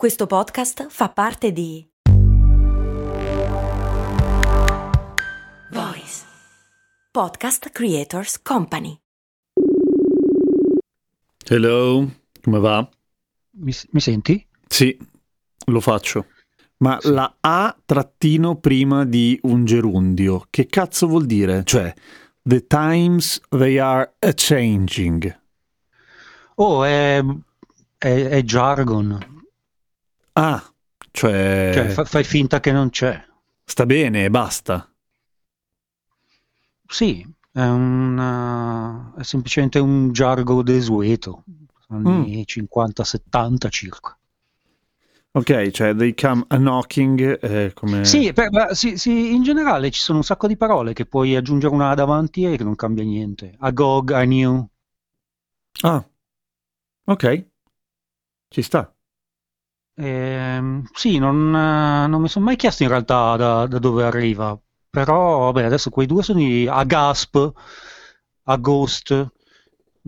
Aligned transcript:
Questo 0.00 0.26
podcast 0.26 0.86
fa 0.88 1.10
parte 1.10 1.52
di 1.52 1.86
Voice 5.72 6.24
Podcast 7.10 7.68
Creators 7.68 8.40
Company. 8.40 8.98
Hello, 11.46 12.10
come 12.40 12.58
va? 12.60 12.88
Mi, 13.58 13.74
mi 13.90 14.00
senti? 14.00 14.48
Sì, 14.66 14.98
lo 15.66 15.80
faccio. 15.80 16.28
Ma 16.78 16.98
la 17.02 17.36
A 17.40 17.76
trattino 17.84 18.56
prima 18.56 19.04
di 19.04 19.38
un 19.42 19.66
gerundio, 19.66 20.46
che 20.48 20.64
cazzo 20.64 21.08
vuol 21.08 21.26
dire? 21.26 21.62
Cioè, 21.62 21.92
the 22.42 22.66
times 22.66 23.38
they 23.50 23.76
are 23.76 24.14
a 24.20 24.32
changing. 24.34 25.40
Oh, 26.54 26.84
è, 26.84 27.22
è, 27.98 28.28
è 28.28 28.42
jargon. 28.44 29.39
Ah, 30.42 30.62
cioè, 31.12 31.30
Cioè, 31.72 31.88
fa- 31.88 32.04
fai 32.04 32.24
finta 32.24 32.60
che 32.60 32.72
non 32.72 32.90
c'è. 32.90 33.22
sta 33.66 33.86
bene 33.86 34.24
e 34.24 34.30
basta. 34.30 34.86
Sì, 36.86 37.26
è, 37.52 37.62
un, 37.62 39.14
è 39.16 39.22
semplicemente 39.22 39.78
un 39.78 40.10
jargon 40.12 40.62
desueto. 40.62 41.44
Anni 41.88 42.44
50-70 42.44 43.70
circa. 43.70 44.18
Ok, 45.32 45.70
cioè, 45.70 45.94
they 45.94 46.12
come 46.14 46.44
a 46.48 46.56
knocking, 46.58 47.38
eh, 47.42 47.72
come... 47.74 47.98
Sì, 48.04 48.32
per- 48.32 48.50
ma 48.50 48.74
sì, 48.74 48.96
sì, 48.96 49.32
in 49.34 49.42
generale 49.42 49.90
ci 49.90 50.00
sono 50.00 50.18
un 50.18 50.24
sacco 50.24 50.46
di 50.46 50.56
parole 50.56 50.92
che 50.92 51.06
puoi 51.06 51.36
aggiungere 51.36 51.72
una 51.74 51.90
A 51.90 51.94
davanti 51.94 52.44
e 52.44 52.56
che 52.56 52.64
non 52.64 52.74
cambia 52.74 53.04
niente. 53.04 53.54
Agog, 53.58 54.10
I 54.10 54.24
knew. 54.26 54.66
Ah, 55.82 56.04
ok, 57.06 57.24
ci 58.50 58.62
sta. 58.62 58.94
Ehm, 60.00 60.84
sì, 60.92 61.18
non, 61.18 61.54
eh, 61.54 62.06
non 62.06 62.20
mi 62.20 62.28
sono 62.28 62.46
mai 62.46 62.56
chiesto 62.56 62.82
in 62.82 62.88
realtà 62.88 63.36
da, 63.36 63.66
da 63.66 63.78
dove 63.78 64.04
arriva, 64.04 64.58
però 64.88 65.52
vabbè, 65.52 65.64
adesso 65.64 65.90
quei 65.90 66.06
due 66.06 66.22
sono 66.22 66.40
i, 66.40 66.66
a 66.66 66.84
Gasp, 66.84 67.52
a 68.44 68.56
Ghost, 68.56 69.32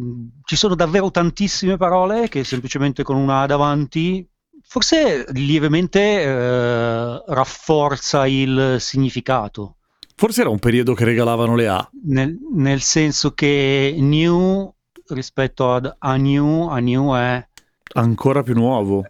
Mm, 0.01 0.29
ci 0.45 0.57
sono 0.57 0.75
davvero 0.75 1.11
tantissime 1.11 1.77
parole 1.77 2.29
che 2.29 2.45
semplicemente 2.45 3.03
con 3.03 3.17
una 3.17 3.43
A 3.43 3.47
davanti, 3.47 4.27
forse 4.63 5.27
lievemente 5.33 6.01
eh, 6.01 7.23
rafforza 7.27 8.27
il 8.27 8.77
significato, 8.79 9.77
Forse 10.15 10.43
era 10.43 10.51
un 10.51 10.59
periodo 10.59 10.95
che 10.95 11.05
regalavano 11.05 11.57
le 11.57 11.69
A. 11.69 11.91
nel, 12.05 12.39
nel 12.55 12.81
senso 12.81 13.33
che 13.33 13.95
new 13.99 14.73
rispetto 15.09 15.73
ad 15.73 15.95
a 15.99 16.17
new, 16.17 16.69
a 16.69 16.79
new 16.79 17.15
è, 17.15 17.47
Ancora 17.95 18.43
più 18.43 18.55
nuovo. 18.55 19.05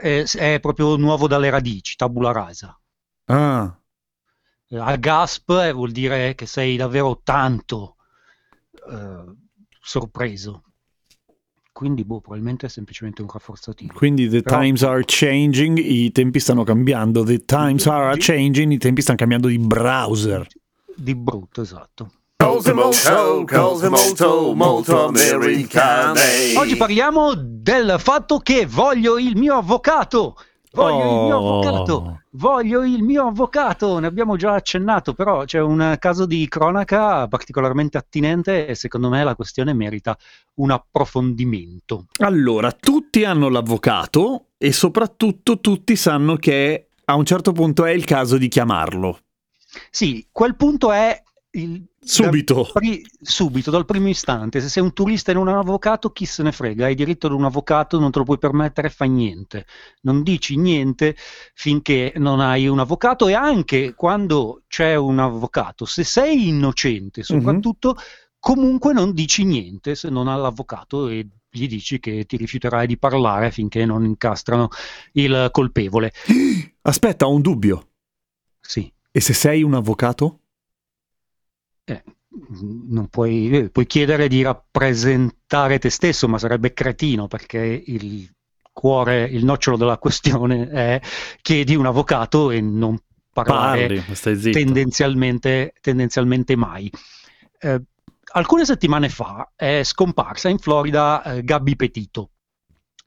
È, 0.00 0.24
è 0.24 0.60
proprio 0.60 0.96
nuovo 0.96 1.26
dalle 1.26 1.50
radici, 1.50 1.96
tabula 1.96 2.32
rasa. 2.32 2.78
Ah, 3.26 3.74
a 4.72 4.96
gasp 4.96 5.50
eh, 5.50 5.72
vuol 5.72 5.90
dire 5.90 6.34
che 6.34 6.46
sei 6.46 6.76
davvero 6.76 7.20
tanto 7.22 7.96
eh, 8.90 9.24
sorpreso. 9.80 10.64
Quindi, 11.72 12.04
boh, 12.04 12.20
probabilmente 12.20 12.66
è 12.66 12.68
semplicemente 12.68 13.22
un 13.22 13.28
rafforzativo. 13.32 13.94
quindi 13.94 14.28
the 14.28 14.42
Però- 14.42 14.60
times 14.60 14.82
are 14.82 15.02
changing, 15.06 15.78
i 15.78 16.12
tempi 16.12 16.38
stanno 16.38 16.62
cambiando. 16.62 17.22
The 17.22 17.44
times 17.44 17.86
are 17.86 18.16
changing, 18.18 18.72
i 18.72 18.78
tempi 18.78 19.00
stanno 19.00 19.16
cambiando 19.18 19.48
di 19.48 19.58
browser. 19.58 20.46
Di 20.94 21.14
brutto, 21.14 21.62
esatto. 21.62 22.12
Cose 22.40 22.72
molto, 22.72 23.44
cose 23.46 23.88
molto, 23.90 24.54
molto 24.54 25.08
americane. 25.08 26.54
Oggi 26.56 26.74
parliamo 26.74 27.34
del 27.36 27.96
fatto 27.98 28.38
che 28.38 28.64
voglio 28.64 29.18
il 29.18 29.36
mio 29.36 29.56
avvocato. 29.56 30.36
Voglio 30.72 31.02
il 31.02 31.24
mio 31.26 31.36
Oh. 31.36 31.58
avvocato. 31.60 32.20
Voglio 32.30 32.82
il 32.82 33.02
mio 33.02 33.26
avvocato. 33.26 33.98
Ne 33.98 34.06
abbiamo 34.06 34.36
già 34.36 34.54
accennato, 34.54 35.12
però 35.12 35.44
c'è 35.44 35.60
un 35.60 35.96
caso 35.98 36.24
di 36.24 36.48
cronaca 36.48 37.28
particolarmente 37.28 37.98
attinente 37.98 38.66
e 38.66 38.74
secondo 38.74 39.10
me 39.10 39.22
la 39.22 39.34
questione 39.34 39.74
merita 39.74 40.16
un 40.54 40.70
approfondimento. 40.70 42.06
Allora, 42.20 42.72
tutti 42.72 43.22
hanno 43.22 43.50
l'avvocato 43.50 44.46
e 44.56 44.72
soprattutto 44.72 45.60
tutti 45.60 45.94
sanno 45.94 46.36
che 46.36 46.86
a 47.04 47.14
un 47.16 47.24
certo 47.26 47.52
punto 47.52 47.84
è 47.84 47.90
il 47.90 48.04
caso 48.04 48.38
di 48.38 48.48
chiamarlo. 48.48 49.18
Sì, 49.90 50.26
quel 50.32 50.56
punto 50.56 50.90
è 50.90 51.22
il, 51.52 51.84
Subito. 52.00 52.54
dal 52.54 52.72
pri- 52.72 53.04
subito, 53.20 53.70
dal 53.70 53.84
primo 53.84 54.08
istante. 54.08 54.60
Se 54.60 54.68
sei 54.68 54.82
un 54.82 54.92
turista 54.92 55.30
e 55.30 55.34
non 55.34 55.48
un 55.48 55.56
avvocato, 55.56 56.10
chi 56.10 56.24
se 56.24 56.42
ne 56.42 56.52
frega? 56.52 56.86
Hai 56.86 56.94
diritto 56.94 57.26
ad 57.26 57.32
un 57.32 57.44
avvocato, 57.44 57.98
non 57.98 58.10
te 58.10 58.18
lo 58.18 58.24
puoi 58.24 58.38
permettere, 58.38 58.88
fai 58.88 59.08
niente. 59.08 59.66
Non 60.02 60.22
dici 60.22 60.56
niente 60.56 61.16
finché 61.54 62.12
non 62.16 62.40
hai 62.40 62.68
un 62.68 62.78
avvocato 62.78 63.26
e 63.28 63.34
anche 63.34 63.94
quando 63.94 64.62
c'è 64.68 64.94
un 64.94 65.18
avvocato, 65.18 65.84
se 65.84 66.04
sei 66.04 66.48
innocente 66.48 67.22
soprattutto, 67.22 67.96
comunque 68.38 68.92
non 68.92 69.12
dici 69.12 69.44
niente 69.44 69.94
se 69.94 70.08
non 70.08 70.28
hai 70.28 70.40
l'avvocato 70.40 71.08
e 71.08 71.28
gli 71.50 71.66
dici 71.66 71.98
che 71.98 72.24
ti 72.26 72.36
rifiuterai 72.36 72.86
di 72.86 72.96
parlare 72.96 73.50
finché 73.50 73.84
non 73.84 74.04
incastrano 74.04 74.68
il 75.12 75.48
colpevole. 75.50 76.12
Aspetta, 76.82 77.26
ho 77.26 77.34
un 77.34 77.42
dubbio. 77.42 77.88
Sì. 78.60 78.90
E 79.10 79.20
se 79.20 79.32
sei 79.32 79.62
un 79.64 79.74
avvocato? 79.74 80.39
Eh, 81.84 82.02
non 82.88 83.08
puoi, 83.08 83.50
eh, 83.50 83.70
puoi 83.70 83.86
chiedere 83.86 84.28
di 84.28 84.42
rappresentare 84.42 85.78
te 85.78 85.90
stesso, 85.90 86.28
ma 86.28 86.38
sarebbe 86.38 86.72
cretino 86.72 87.26
perché 87.26 87.82
il 87.86 88.30
cuore, 88.72 89.24
il 89.24 89.44
nocciolo 89.44 89.76
della 89.76 89.98
questione 89.98 90.68
è 90.70 91.00
chiedi 91.42 91.74
un 91.74 91.86
avvocato 91.86 92.50
e 92.50 92.60
non 92.60 92.98
parlare 93.32 93.86
Parli, 93.86 94.04
ma 94.08 94.14
stai 94.14 94.36
zitto. 94.36 94.58
tendenzialmente, 94.58 95.74
tendenzialmente 95.80 96.56
mai. 96.56 96.90
Eh, 97.58 97.82
alcune 98.32 98.64
settimane 98.64 99.08
fa 99.08 99.52
è 99.54 99.82
scomparsa 99.82 100.48
in 100.48 100.58
Florida 100.58 101.22
eh, 101.22 101.44
Gabby 101.44 101.76
Petito. 101.76 102.30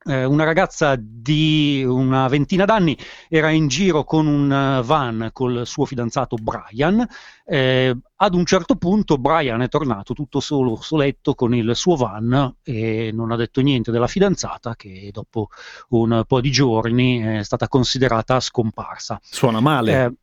Eh, 0.06 0.26
una 0.26 0.44
ragazza 0.44 0.96
di 1.00 1.84
una 1.88 2.28
ventina 2.28 2.66
d'anni 2.66 2.98
era 3.30 3.50
in 3.52 3.68
giro 3.68 4.04
con 4.04 4.28
un 4.28 4.52
eh, 4.52 4.82
van 4.84 5.30
col 5.32 5.66
suo 5.66 5.86
fidanzato 5.86 6.36
Brian. 6.36 7.08
Eh, 7.46 7.96
ad 8.16 8.36
un 8.36 8.46
certo 8.46 8.76
punto 8.76 9.18
Brian 9.18 9.62
è 9.62 9.70
tornato 9.70 10.14
tutto 10.14 10.40
solo, 10.40 10.76
soletto 10.78 11.36
con 11.36 11.56
il 11.56 11.76
suo 11.76 11.96
van 11.96 12.56
e 12.64 13.12
non 13.14 13.32
ha 13.32 13.36
detto 13.36 13.62
niente 13.62 13.92
della 13.92 14.08
fidanzata 14.08 14.76
che 14.76 15.10
dopo 15.12 15.50
un 15.90 16.24
po' 16.28 16.42
di 16.42 16.52
giorni 16.52 17.20
è 17.20 17.44
stata 17.44 17.68
considerata 17.68 18.40
scomparsa. 18.40 19.20
Suona 19.22 19.60
male. 19.60 20.04
Eh, 20.04 20.14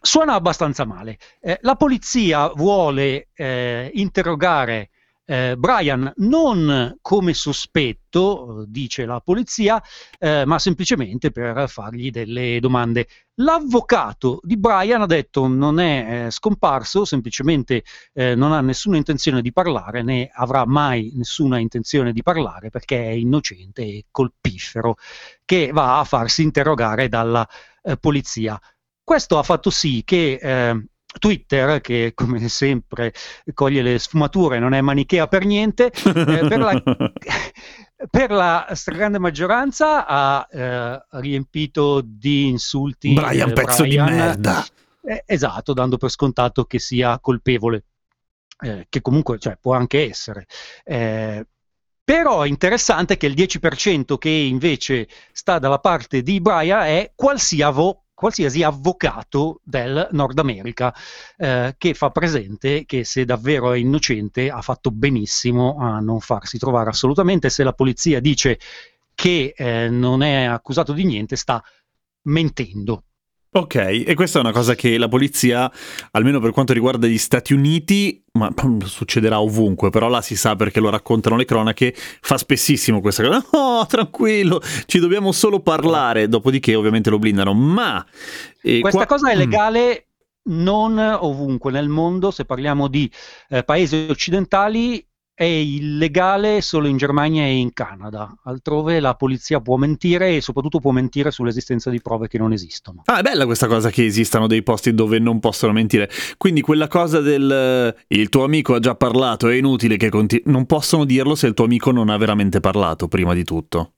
suona 0.00 0.34
abbastanza 0.34 0.84
male. 0.84 1.18
Eh, 1.40 1.58
la 1.62 1.76
polizia 1.76 2.48
vuole 2.48 3.28
eh, 3.34 3.90
interrogare 3.94 4.90
eh, 5.30 5.54
Brian 5.56 6.12
non 6.16 6.98
come 7.00 7.34
sospetto, 7.34 8.64
dice 8.66 9.04
la 9.04 9.20
polizia, 9.20 9.80
eh, 10.18 10.44
ma 10.44 10.58
semplicemente 10.58 11.30
per 11.30 11.68
fargli 11.68 12.10
delle 12.10 12.58
domande. 12.58 13.06
L'avvocato 13.34 14.40
di 14.42 14.56
Brian 14.56 15.02
ha 15.02 15.06
detto 15.06 15.46
non 15.46 15.78
è 15.78 16.26
eh, 16.26 16.30
scomparso, 16.32 17.04
semplicemente 17.04 17.84
eh, 18.12 18.34
non 18.34 18.50
ha 18.50 18.60
nessuna 18.60 18.96
intenzione 18.96 19.40
di 19.40 19.52
parlare, 19.52 20.02
né 20.02 20.28
avrà 20.32 20.66
mai 20.66 21.12
nessuna 21.14 21.58
intenzione 21.58 22.12
di 22.12 22.22
parlare 22.22 22.70
perché 22.70 23.00
è 23.00 23.10
innocente 23.10 23.82
e 23.82 24.04
colpifero, 24.10 24.96
che 25.44 25.70
va 25.72 26.00
a 26.00 26.04
farsi 26.04 26.42
interrogare 26.42 27.08
dalla 27.08 27.48
eh, 27.82 27.96
polizia. 27.96 28.60
Questo 29.04 29.38
ha 29.38 29.44
fatto 29.44 29.70
sì 29.70 30.02
che 30.04 30.40
eh, 30.42 30.84
Twitter, 31.18 31.80
che 31.80 32.12
come 32.14 32.48
sempre 32.48 33.12
coglie 33.52 33.82
le 33.82 33.98
sfumature, 33.98 34.58
non 34.58 34.74
è 34.74 34.80
manichea 34.80 35.26
per 35.26 35.44
niente, 35.44 35.86
eh, 35.86 35.92
per, 36.48 36.58
la, 36.58 36.82
per 38.10 38.30
la 38.30 38.68
stragrande 38.72 39.18
maggioranza 39.18 40.06
ha 40.06 40.46
eh, 40.50 41.02
riempito 41.20 42.00
di 42.04 42.46
insulti 42.46 43.12
Brian, 43.12 43.50
eh, 43.50 43.52
pezzo 43.52 43.82
di 43.82 43.90
Brian. 43.90 44.14
merda. 44.14 44.64
Eh, 45.02 45.24
esatto, 45.26 45.72
dando 45.72 45.96
per 45.96 46.10
scontato 46.10 46.64
che 46.64 46.78
sia 46.78 47.18
colpevole, 47.20 47.84
eh, 48.60 48.86
che 48.88 49.00
comunque 49.00 49.38
cioè, 49.38 49.56
può 49.60 49.74
anche 49.74 50.08
essere. 50.08 50.46
Eh, 50.84 51.46
però 52.10 52.42
è 52.42 52.48
interessante 52.48 53.16
che 53.16 53.26
il 53.26 53.34
10% 53.34 54.18
che 54.18 54.30
invece 54.30 55.06
sta 55.30 55.60
dalla 55.60 55.78
parte 55.78 56.22
di 56.22 56.40
Brian 56.40 56.82
è 56.82 57.12
qualsiasi, 57.14 57.94
qualsiasi 58.20 58.62
avvocato 58.62 59.60
del 59.64 60.08
Nord 60.12 60.38
America 60.38 60.94
eh, 61.38 61.74
che 61.78 61.94
fa 61.94 62.10
presente 62.10 62.84
che 62.84 63.02
se 63.02 63.24
davvero 63.24 63.72
è 63.72 63.78
innocente 63.78 64.50
ha 64.50 64.60
fatto 64.60 64.90
benissimo 64.90 65.78
a 65.78 66.00
non 66.00 66.20
farsi 66.20 66.58
trovare 66.58 66.90
assolutamente. 66.90 67.48
Se 67.48 67.64
la 67.64 67.72
polizia 67.72 68.20
dice 68.20 68.58
che 69.14 69.54
eh, 69.56 69.88
non 69.88 70.22
è 70.22 70.44
accusato 70.44 70.92
di 70.92 71.04
niente, 71.04 71.34
sta 71.34 71.64
mentendo. 72.24 73.04
Ok, 73.52 73.74
e 73.74 74.14
questa 74.14 74.38
è 74.38 74.42
una 74.42 74.52
cosa 74.52 74.76
che 74.76 74.96
la 74.96 75.08
polizia, 75.08 75.68
almeno 76.12 76.38
per 76.38 76.52
quanto 76.52 76.72
riguarda 76.72 77.08
gli 77.08 77.18
Stati 77.18 77.52
Uniti, 77.52 78.22
ma 78.34 78.48
succederà 78.84 79.40
ovunque, 79.40 79.90
però 79.90 80.08
là 80.08 80.22
si 80.22 80.36
sa 80.36 80.54
perché 80.54 80.78
lo 80.78 80.88
raccontano 80.88 81.34
le 81.34 81.44
cronache, 81.44 81.92
fa 81.94 82.38
spessissimo 82.38 83.00
questa 83.00 83.24
cosa. 83.24 83.44
Oh, 83.50 83.86
tranquillo, 83.86 84.62
ci 84.86 85.00
dobbiamo 85.00 85.32
solo 85.32 85.60
parlare, 85.60 86.28
dopodiché 86.28 86.76
ovviamente 86.76 87.10
lo 87.10 87.18
blindano, 87.18 87.52
ma... 87.52 88.06
eh, 88.62 88.80
questa 88.80 89.06
qua... 89.06 89.16
cosa 89.16 89.30
è 89.30 89.34
mm. 89.34 89.38
legale 89.38 90.06
non 90.42 90.98
ovunque 90.98 91.72
nel 91.72 91.88
mondo, 91.88 92.30
se 92.30 92.44
parliamo 92.44 92.86
di 92.86 93.10
eh, 93.48 93.64
paesi 93.64 94.06
occidentali, 94.08 95.04
è 95.40 95.44
illegale 95.44 96.60
solo 96.60 96.86
in 96.86 96.98
Germania 96.98 97.44
e 97.44 97.56
in 97.56 97.72
Canada. 97.72 98.36
Altrove 98.42 99.00
la 99.00 99.14
polizia 99.14 99.58
può 99.58 99.78
mentire 99.78 100.36
e 100.36 100.42
soprattutto 100.42 100.80
può 100.80 100.90
mentire 100.90 101.30
sull'esistenza 101.30 101.88
di 101.88 102.02
prove 102.02 102.28
che 102.28 102.36
non 102.36 102.52
esistono. 102.52 103.00
Ah, 103.06 103.20
è 103.20 103.22
bella 103.22 103.46
questa 103.46 103.66
cosa 103.66 103.88
che 103.88 104.04
esistano 104.04 104.46
dei 104.46 104.62
posti 104.62 104.92
dove 104.92 105.18
non 105.18 105.40
possono 105.40 105.72
mentire. 105.72 106.10
Quindi 106.36 106.60
quella 106.60 106.88
cosa 106.88 107.20
del 107.20 107.96
il 108.08 108.28
tuo 108.28 108.44
amico 108.44 108.74
ha 108.74 108.80
già 108.80 108.94
parlato, 108.94 109.48
è 109.48 109.54
inutile 109.54 109.96
che 109.96 110.10
continui. 110.10 110.44
Non 110.52 110.66
possono 110.66 111.06
dirlo 111.06 111.34
se 111.34 111.46
il 111.46 111.54
tuo 111.54 111.64
amico 111.64 111.90
non 111.90 112.10
ha 112.10 112.18
veramente 112.18 112.60
parlato, 112.60 113.08
prima 113.08 113.32
di 113.32 113.42
tutto. 113.42 113.92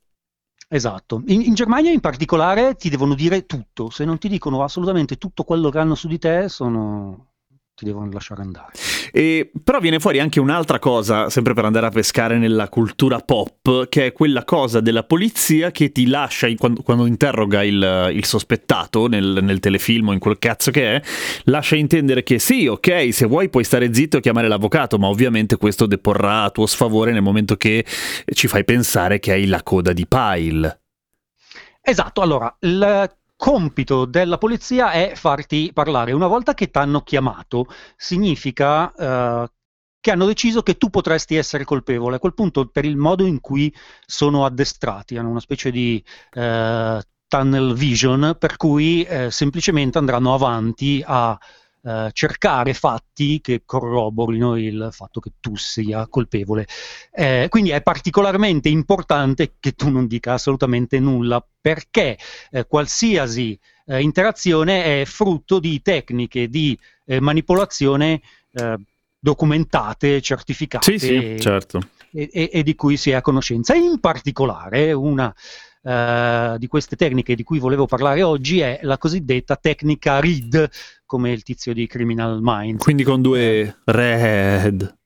Esatto. 0.69 1.25
In, 1.27 1.41
in, 1.41 1.55
Germania 1.55 1.91
in 1.91 1.99
particolare 1.99 2.77
ti 2.77 2.89
devono 2.89 3.17
dire 3.17 3.47
tutto. 3.47 3.91
Se 3.91 4.05
non 4.05 4.17
ti 4.19 4.29
dicono 4.29 4.63
assolutamente 4.63 5.19
tutto 5.19 5.43
quello 5.43 5.71
che 5.71 5.79
hanno 5.79 5.97
su 5.97 6.07
di 6.07 6.21
te, 6.21 6.49
sono 6.49 7.32
ti 7.75 7.85
devono 7.85 8.11
lasciare 8.11 8.43
andare. 8.43 8.73
E, 9.13 9.51
però 9.63 9.79
viene 9.79 9.99
fuori 9.99 10.21
anche 10.21 10.41
un'altra 10.41 10.79
cosa, 10.79 11.29
sempre 11.31 11.55
per 11.55 11.65
andare 11.65 11.87
a 11.87 11.91
pescare 11.91 12.39
nella 12.39 12.69
cultura 12.69 13.19
pop, 13.19 13.89
che 13.89 14.07
è 14.07 14.13
quella 14.13 14.45
cosa 14.45 14.81
della 14.81 15.05
polizia 15.05 15.71
che 15.71 15.93
ti 15.93 16.07
lascia 16.07 16.49
quando, 16.57 16.83
quando 16.83 17.07
interroga 17.07 17.63
il, 17.63 18.11
il 18.13 18.25
sospettato 18.25 19.07
nel, 19.09 19.39
nel, 19.43 19.61
telefilm 19.61 20.09
o 20.09 20.13
in 20.13 20.19
quel 20.19 20.39
cazzo 20.39 20.71
che 20.71 20.97
è, 20.97 21.03
lascia 21.45 21.77
intendere 21.77 22.23
che 22.23 22.39
sì, 22.39 22.67
ok, 22.67 23.13
se 23.13 23.27
vuoi 23.27 23.49
puoi 23.49 23.65
stare 23.65 23.93
zitto 23.93 24.19
e 24.19 24.21
chiamare 24.21 24.49
l'avvocato, 24.49 24.99
ma 24.99 25.09
ovviamente 25.09 25.57
questo 25.57 25.87
deporrà 25.87 26.45
a 26.45 26.51
tuo 26.51 26.67
sfavore 26.67 27.13
nel 27.13 27.23
momento 27.23 27.57
che 27.57 27.85
ci 28.33 28.49
fai 28.49 28.65
pensare 28.65 29.19
che 29.19 29.33
hai 29.33 29.47
la 29.47 29.63
coda 29.63 29.93
di 29.93 30.07
Pile. 30.07 30.81
Esatto, 31.81 32.21
allora, 32.21 32.55
il 32.61 33.11
compito 33.43 34.05
della 34.05 34.39
polizia 34.39 34.93
è 34.93 35.15
farti 35.17 35.73
parlare. 35.75 36.13
Una 36.13 36.29
volta 36.29 36.55
che 36.55 36.71
ti 36.71 36.79
hanno 36.79 37.01
chiamato, 37.01 37.67
significa 37.97 38.93
uh, 38.95 39.49
che 39.99 40.13
hanno 40.13 40.27
deciso 40.27 40.63
che 40.63 40.77
tu 40.77 40.91
potresti 40.91 41.35
essere 41.35 41.65
colpevole. 41.65 42.15
A 42.15 42.19
quel 42.21 42.35
punto, 42.35 42.69
per 42.69 42.85
il 42.85 42.97
modo 42.97 43.27
in 43.27 43.41
cui 43.41 43.75
sono 44.07 44.45
addestrati, 44.45 45.17
hanno 45.17 45.31
una 45.31 45.41
specie 45.41 45.73
di 45.73 46.01
uh, 46.35 47.01
tunnel 47.27 47.75
vision, 47.75 48.37
per 48.39 48.57
cui 48.57 49.05
uh, 49.11 49.29
semplicemente 49.29 49.99
andranno 49.99 50.35
avanti 50.35 51.03
a 51.05 51.37
eh, 51.85 52.11
cercare 52.13 52.75
fatti 52.75 53.41
che 53.41 53.63
corroborino 53.65 54.57
il 54.57 54.89
fatto 54.93 55.19
che 55.19 55.33
tu 55.41 55.57
sia 55.57 56.07
colpevole. 56.07 56.67
Eh, 57.11 57.47
quindi 57.49 57.71
è 57.71 57.83
particolarmente 57.83 58.69
importante 58.69 59.55
che 59.59 59.73
tu 59.73 59.91
non 59.91 60.07
dica 60.07 60.35
assolutamente 60.35 61.01
nulla 61.01 61.45
perché 61.61 62.17
eh, 62.51 62.67
qualsiasi 62.67 63.59
eh, 63.87 64.01
interazione 64.01 65.03
è 65.03 65.05
frutto 65.05 65.59
di 65.59 65.83
tecniche 65.83 66.49
di 66.49 66.79
eh, 67.05 67.21
manipolazione 67.21 68.21
documentate, 69.19 70.21
certificate. 70.21 70.99
Sì, 70.99 71.07
sì, 71.07 71.41
certo. 71.41 71.81
E, 72.11 72.29
e, 72.31 72.51
e, 72.53 72.63
di 72.63 72.75
cui 72.75 72.99
si 72.99 73.11
è 73.11 73.15
a 73.15 73.23
conoscenza. 73.23 73.75
In 73.75 73.99
particolare, 73.99 74.93
una 74.93 75.35
uh, 75.83 76.57
di 76.59 76.67
queste 76.67 76.97
tecniche 76.97 77.35
di 77.35 77.43
cui 77.43 77.59
volevo 77.59 77.87
parlare 77.87 78.23
oggi 78.23 78.61
è 78.61 78.81
la 78.83 78.99
cosiddetta 78.99 79.57
tecnica 79.57 80.21
READ, 80.21 80.71
come 81.05 81.31
il 81.31 81.43
tizio 81.43 81.73
di 81.73 81.87
Criminal 81.87 82.39
Minds. 82.41 82.83
Quindi 82.83 83.03
con 83.05 83.23
due 83.23 83.81
red. 83.85 84.99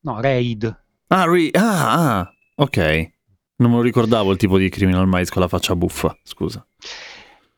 No, 0.00 0.20
RAID. 0.20 0.84
Ah, 1.08 1.24
re- 1.24 1.50
ah, 1.52 2.18
ah, 2.18 2.32
ok. 2.56 3.12
Non 3.56 3.70
me 3.70 3.76
lo 3.76 3.82
ricordavo 3.82 4.32
il 4.32 4.38
tipo 4.38 4.58
di 4.58 4.68
Criminal 4.68 5.06
Minds 5.06 5.30
con 5.30 5.42
la 5.42 5.48
faccia 5.48 5.74
buffa, 5.74 6.16
scusa. 6.22 6.66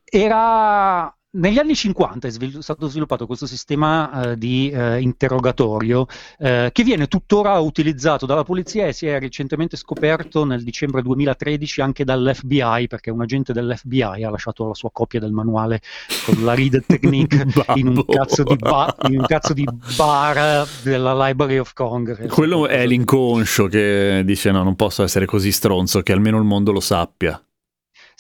Era 0.05 1.13
negli 1.39 1.59
anni 1.59 1.75
50 1.75 2.29
è 2.29 2.31
svil- 2.31 2.63
stato 2.63 2.89
sviluppato 2.89 3.27
questo 3.27 3.47
sistema 3.47 4.33
uh, 4.33 4.35
di 4.35 4.71
uh, 4.75 4.97
interrogatorio 4.97 6.01
uh, 6.01 6.71
che 6.73 6.83
viene 6.83 7.07
tuttora 7.07 7.59
utilizzato 7.59 8.27
dalla 8.27 8.45
polizia 8.45 8.87
e 8.87 8.93
si 8.93 9.07
è 9.07 9.19
recentemente 9.19 9.77
scoperto 9.77 10.45
nel 10.45 10.63
dicembre 10.63 11.03
2013 11.03 11.81
anche 11.81 12.05
dall'FBI 12.05 12.87
perché 12.89 13.11
un 13.11 13.21
agente 13.21 13.53
dell'FBI 13.53 14.25
ha 14.25 14.31
lasciato 14.31 14.67
la 14.67 14.75
sua 14.75 14.91
copia 14.93 15.21
del 15.21 15.33
manuale 15.33 15.81
con 16.25 16.45
la 16.45 16.55
read 16.55 16.85
technique 16.87 17.47
in, 17.77 17.89
un 17.89 18.05
cazzo 18.05 18.43
di 18.43 18.57
ba- 18.57 18.95
in 19.09 19.19
un 19.19 19.27
cazzo 19.27 19.53
di 19.53 19.67
bar 19.97 20.67
della 20.83 21.27
Library 21.27 21.59
of 21.59 21.73
Congress. 21.73 22.33
Quello 22.33 22.67
è 22.67 22.87
l'inconscio 22.87 23.67
che 23.67 24.23
dice 24.25 24.51
no, 24.51 24.63
non 24.63 24.77
posso 24.77 25.03
essere 25.03 25.27
così 25.27 25.53
stronzo 25.53 26.03
che 26.03 26.13
almeno 26.13 26.39
il 26.39 26.45
mondo 26.45 26.73
lo 26.73 26.81
sappia. 26.81 27.41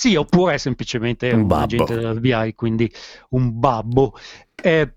Sì, 0.00 0.14
oppure 0.14 0.54
è 0.54 0.58
semplicemente 0.58 1.28
un, 1.32 1.40
un 1.40 1.50
agente 1.50 1.96
dell'FBI, 1.96 2.54
quindi 2.54 2.88
un 3.30 3.58
babbo. 3.58 4.16
Eh, 4.54 4.94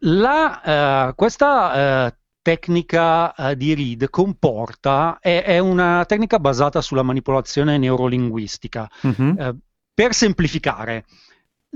la, 0.00 1.08
uh, 1.10 1.14
questa 1.14 2.08
uh, 2.08 2.14
tecnica 2.42 3.32
uh, 3.32 3.54
di 3.54 3.76
read 3.76 4.10
comporta, 4.10 5.18
è, 5.20 5.44
è, 5.44 5.60
una 5.60 6.04
tecnica 6.04 6.40
basata 6.40 6.80
sulla 6.80 7.04
manipolazione 7.04 7.78
neurolinguistica. 7.78 8.90
Mm-hmm. 9.06 9.50
per 9.94 10.14
semplificare, 10.14 11.04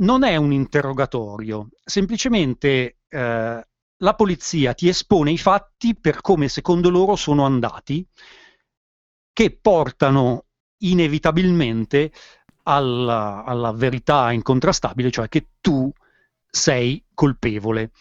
non 0.01 0.25
è 0.25 0.35
un 0.35 0.53
interrogatorio, 0.53 1.69
semplicemente 1.85 2.97
la 3.09 4.15
polizia 4.17 4.75
ti 4.75 4.89
espone 4.89 5.31
i 5.31 5.39
fatti 5.39 5.97
per 5.97 6.21
come 6.23 6.49
secondo 6.49 6.91
loro 6.91 7.15
sono 7.15 7.45
andati, 7.45 8.05
che 9.33 9.57
portano 9.57 10.47
inevitabilmente 10.79 12.13
alla, 12.69 13.45
alla 13.45 13.73
verità 13.73 14.31
incontrastabile, 14.31 15.11
cioè 15.11 15.29
che 15.29 15.49
tu 15.61 15.91
sei 16.47 17.03
colpevole. 17.15 17.93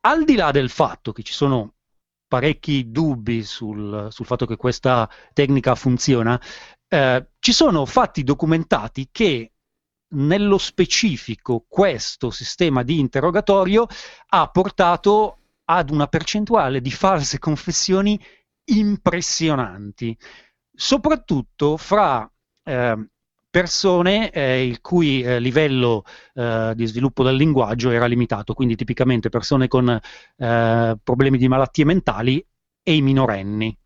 Al 0.00 0.24
di 0.24 0.36
là 0.36 0.50
del 0.50 0.68
fatto 0.68 1.12
che 1.12 1.22
ci 1.22 1.32
sono 1.32 1.74
parecchi 2.28 2.90
dubbi 2.90 3.42
sul, 3.42 4.08
sul 4.10 4.26
fatto 4.26 4.44
che 4.44 4.56
questa 4.56 5.08
tecnica 5.32 5.74
funziona, 5.74 6.40
eh, 6.86 7.28
ci 7.38 7.52
sono 7.52 7.86
fatti 7.86 8.22
documentati 8.22 9.08
che 9.10 9.52
nello 10.10 10.58
specifico 10.58 11.64
questo 11.66 12.30
sistema 12.30 12.82
di 12.82 12.98
interrogatorio 12.98 13.86
ha 14.28 14.48
portato 14.48 15.38
ad 15.64 15.90
una 15.90 16.06
percentuale 16.06 16.80
di 16.82 16.90
false 16.90 17.38
confessioni 17.40 18.20
impressionanti, 18.64 20.16
soprattutto 20.70 21.78
fra 21.78 22.30
eh, 22.62 23.08
persone 23.50 24.30
eh, 24.30 24.66
il 24.66 24.80
cui 24.80 25.22
eh, 25.22 25.40
livello 25.40 26.04
eh, 26.34 26.72
di 26.74 26.86
sviluppo 26.86 27.22
del 27.22 27.36
linguaggio 27.36 27.90
era 27.90 28.06
limitato, 28.06 28.54
quindi 28.54 28.76
tipicamente 28.76 29.28
persone 29.28 29.68
con 29.68 29.88
eh, 29.88 30.98
problemi 31.02 31.38
di 31.38 31.48
malattie 31.48 31.84
mentali 31.84 32.44
e 32.82 32.94
i 32.94 33.02
minorenni. 33.02 33.76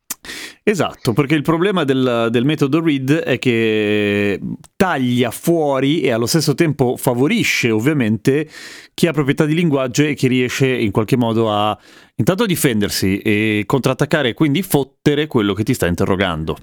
Esatto, 0.65 1.13
perché 1.13 1.35
il 1.35 1.43
problema 1.43 1.83
del, 1.83 2.29
del, 2.31 2.45
metodo 2.45 2.81
READ 2.81 3.15
è 3.15 3.39
che 3.41 4.39
taglia 4.77 5.33
fuori 5.33 6.03
e 6.03 6.13
allo 6.13 6.27
stesso 6.27 6.55
tempo 6.55 6.97
favorisce 6.97 7.73
ovviamente 7.73 8.49
chi 8.95 9.09
ha 9.09 9.13
proprietà 9.13 9.45
di 9.45 9.55
linguaggio 9.55 10.05
e 10.05 10.15
chi 10.15 10.29
riesce 10.29 10.69
in 10.69 10.93
qualche 10.93 11.17
modo 11.17 11.51
a 11.51 11.77
intanto 12.15 12.47
difendersi 12.47 13.19
e 13.19 13.65
contrattaccare 13.67 14.29
e 14.29 14.35
quindi 14.35 14.63
fottere 14.63 15.27
quello 15.27 15.53
che 15.53 15.65
ti 15.65 15.75
sta 15.75 15.89
interrogando. 15.89 16.57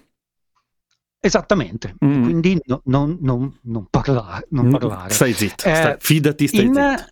Esattamente, 1.21 1.95
mm. 2.03 2.23
quindi 2.23 2.57
no, 2.65 2.81
non, 2.85 3.17
non, 3.21 3.59
non, 3.63 3.87
parla, 3.89 4.41
non, 4.49 4.67
mm, 4.67 4.71
parlare. 4.71 5.13
Stai 5.13 5.33
zitto, 5.33 5.65
eh, 5.65 5.75
stai, 5.75 5.95
fidati, 5.99 6.47
stai 6.47 6.65
in, 6.65 6.73
zitto. 6.73 7.11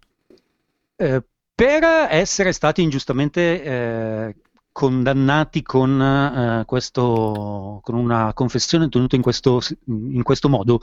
Eh, 0.96 1.24
per 1.54 1.84
essere 2.10 2.54
stati 2.54 2.82
ingiustamente 2.82 3.64
eh, 3.64 4.36
condannati 4.72 5.62
con, 5.62 6.00
eh, 6.00 6.64
questo, 6.66 7.80
con, 7.82 7.96
una 7.96 8.32
confessione 8.34 8.88
tenuta 8.88 9.16
in 9.16 9.24
questo, 9.24 9.60
in 9.88 10.24
questo 10.24 10.48
modo, 10.48 10.80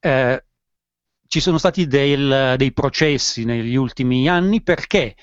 eh, 0.00 0.44
ci 1.28 1.40
sono 1.40 1.58
stati 1.58 1.86
del, 1.86 2.54
dei 2.56 2.72
processi 2.72 3.44
negli 3.44 3.76
ultimi 3.76 4.28
anni 4.28 4.62
perché 4.62 5.14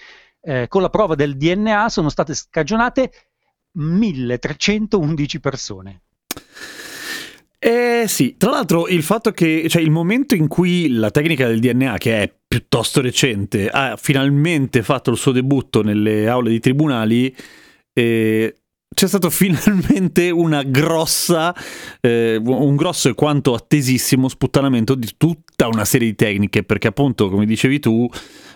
eh, 0.42 0.68
con 0.68 0.82
la 0.82 0.90
prova 0.90 1.16
del 1.16 1.36
DNA 1.36 1.90
sono 1.90 2.10
state 2.10 2.36
scagionate 2.36 3.12
1311 3.72 5.40
persone. 5.40 6.03
Eh 7.66 8.10
sì, 8.10 8.36
tra 8.38 8.50
l'altro 8.50 8.90
il 8.90 9.04
fatto 9.04 9.32
che, 9.32 9.70
cioè 9.70 9.82
il 9.82 9.90
momento 9.90 10.36
in 10.36 10.50
cui 10.50 10.90
la 10.90 11.12
tecnica 11.12 11.48
del 11.48 11.62
DNA, 11.62 11.98
che 11.98 12.22
è 12.22 12.36
piuttosto 12.46 13.00
recente, 13.00 13.70
ha 13.70 13.96
finalmente 13.96 14.84
fatto 14.84 15.12
il 15.12 15.16
suo 15.18 15.32
debutto 15.32 15.82
nelle 15.82 16.28
aule 16.28 16.50
di 16.50 16.60
tribunali, 16.60 17.34
eh, 17.94 18.54
c'è 18.94 19.08
stato 19.08 19.30
finalmente 19.30 20.32
grossa, 20.66 21.56
eh, 22.02 22.40
un 22.44 22.76
grosso 22.76 23.10
e 23.10 23.14
quanto 23.14 23.54
attesissimo 23.54 24.28
sputtanamento 24.28 24.96
di 24.96 25.12
tutta 25.18 25.68
una 25.68 25.86
serie 25.86 26.10
di 26.10 26.16
tecniche, 26.16 26.64
perché 26.64 26.88
appunto, 26.88 27.30
come 27.30 27.46
dicevi 27.46 27.80
tu, 27.80 28.10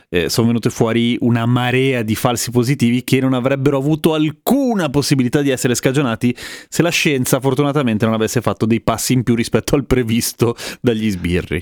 eh, 0.10 0.30
sono 0.30 0.48
venute 0.48 0.70
fuori 0.70 1.18
una 1.22 1.46
marea 1.46 2.02
di 2.02 2.16
falsi 2.16 2.52
positivi 2.52 3.04
che 3.04 3.20
non 3.20 3.34
avrebbero 3.34 3.78
avuto 3.78 4.14
alcuna 4.14 4.90
possibilità 4.90 5.42
di 5.42 5.50
essere 5.50 5.76
scagionati 5.76 6.36
se 6.70 6.82
la 6.82 6.90
scienza 6.90 7.40
fortunatamente 7.42 8.06
non 8.06 8.14
avesse 8.14 8.42
fatto 8.42 8.66
dei 8.66 8.82
passi 8.82 9.14
in 9.14 9.24
più 9.24 9.36
rispetto 9.36 9.76
al 9.76 9.86
previsto 9.86 10.56
dagli 10.82 11.10
sbirri. 11.10 11.62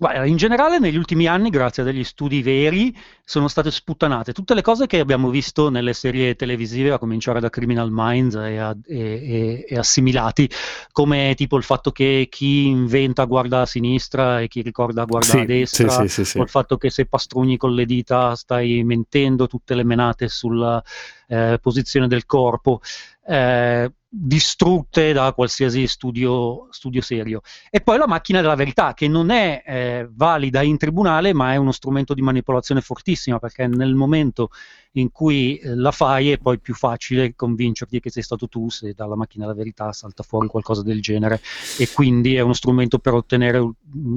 In 0.00 0.36
generale 0.36 0.78
negli 0.78 0.96
ultimi 0.96 1.26
anni, 1.26 1.50
grazie 1.50 1.82
a 1.82 1.84
degli 1.84 2.04
studi 2.04 2.40
veri, 2.40 2.96
sono 3.24 3.48
state 3.48 3.72
sputtanate 3.72 4.32
tutte 4.32 4.54
le 4.54 4.62
cose 4.62 4.86
che 4.86 5.00
abbiamo 5.00 5.28
visto 5.28 5.70
nelle 5.70 5.92
serie 5.92 6.36
televisive, 6.36 6.92
a 6.92 6.98
cominciare 6.98 7.40
da 7.40 7.50
Criminal 7.50 7.88
Minds 7.90 8.36
e, 8.36 8.58
a, 8.58 8.76
e, 8.86 9.66
e, 9.68 9.76
assimilati, 9.76 10.48
come 10.92 11.34
tipo 11.36 11.56
il 11.56 11.64
fatto 11.64 11.90
che 11.90 12.28
chi 12.30 12.66
inventa 12.68 13.24
guarda 13.24 13.62
a 13.62 13.66
sinistra 13.66 14.40
e 14.40 14.46
chi 14.46 14.62
ricorda 14.62 15.04
guarda 15.04 15.30
Sì, 15.30 15.38
a 15.38 15.44
destra, 15.44 16.06
sì, 16.06 16.24
sì. 16.24 16.38
o 16.38 16.42
il 16.42 16.48
fatto 16.48 16.76
che 16.76 16.90
se 16.90 17.06
pastrugni 17.06 17.56
con 17.56 17.74
le 17.74 17.84
dita 17.84 18.36
stai 18.36 18.84
mentendo 18.84 19.48
tutte 19.48 19.74
le 19.74 19.82
menate 19.82 20.28
sulla 20.28 20.80
eh, 21.28 21.58
posizione 21.60 22.08
del 22.08 22.26
corpo. 22.26 22.80
eh, 23.26 23.92
distrutte 24.10 25.12
da 25.12 25.32
qualsiasi 25.34 25.86
studio, 25.86 26.68
studio 26.70 27.02
serio. 27.02 27.42
E 27.70 27.80
poi 27.82 27.98
la 27.98 28.06
macchina 28.06 28.40
della 28.40 28.54
verità, 28.54 28.94
che 28.94 29.06
non 29.06 29.30
è 29.30 29.62
eh, 29.66 30.08
valida 30.10 30.62
in 30.62 30.78
tribunale, 30.78 31.34
ma 31.34 31.52
è 31.52 31.56
uno 31.56 31.72
strumento 31.72 32.14
di 32.14 32.22
manipolazione 32.22 32.80
fortissima, 32.80 33.38
perché 33.38 33.66
nel 33.66 33.94
momento 33.94 34.48
in 34.92 35.10
cui 35.12 35.58
eh, 35.58 35.74
la 35.74 35.90
fai 35.90 36.30
è 36.30 36.38
poi 36.38 36.58
più 36.58 36.74
facile 36.74 37.34
convincerti 37.34 38.00
che 38.00 38.10
sei 38.10 38.22
stato 38.22 38.48
tu 38.48 38.70
se 38.70 38.94
dalla 38.94 39.14
macchina 39.14 39.44
della 39.44 39.56
verità 39.56 39.92
salta 39.92 40.22
fuori 40.22 40.48
qualcosa 40.48 40.82
del 40.82 41.02
genere 41.02 41.40
e 41.76 41.88
quindi 41.92 42.34
è 42.34 42.40
uno 42.40 42.54
strumento 42.54 42.98
per 42.98 43.12
ottenere 43.12 43.58
ul- 43.58 43.74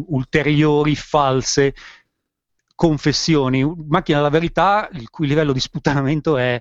ulteriori 0.08 0.96
false 0.96 1.74
confessioni. 2.76 3.64
Macchina 3.88 4.18
della 4.18 4.30
verità, 4.30 4.90
il 4.94 5.10
cui 5.10 5.28
livello 5.28 5.52
di 5.52 5.60
sputtanamento 5.60 6.38
è 6.38 6.60